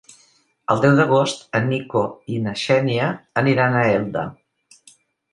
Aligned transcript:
El 0.75 0.79
deu 0.85 0.93
d'agost 0.99 1.43
en 1.59 1.67
Nico 1.73 2.01
i 2.35 2.39
na 2.45 2.53
Xènia 2.61 3.09
aniran 3.43 3.77
a 3.77 3.85
Elda. 3.99 4.25